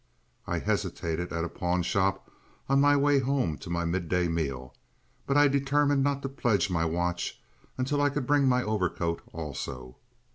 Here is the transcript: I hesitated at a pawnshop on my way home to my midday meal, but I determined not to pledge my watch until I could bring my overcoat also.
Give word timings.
I 0.47 0.57
hesitated 0.57 1.31
at 1.31 1.43
a 1.43 1.47
pawnshop 1.47 2.27
on 2.67 2.81
my 2.81 2.97
way 2.97 3.19
home 3.19 3.59
to 3.59 3.69
my 3.69 3.85
midday 3.85 4.27
meal, 4.27 4.73
but 5.27 5.37
I 5.37 5.47
determined 5.47 6.03
not 6.03 6.23
to 6.23 6.27
pledge 6.29 6.71
my 6.71 6.83
watch 6.85 7.39
until 7.77 8.01
I 8.01 8.09
could 8.09 8.25
bring 8.25 8.47
my 8.47 8.63
overcoat 8.63 9.21
also. 9.31 9.97